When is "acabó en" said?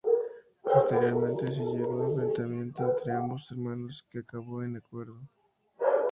4.17-4.77